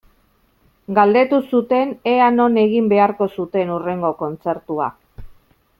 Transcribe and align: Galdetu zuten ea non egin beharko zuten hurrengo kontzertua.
Galdetu 0.99 1.37
zuten 1.51 1.91
ea 2.13 2.29
non 2.39 2.57
egin 2.65 2.89
beharko 2.95 3.29
zuten 3.37 3.73
hurrengo 3.75 4.15
kontzertua. 4.23 4.89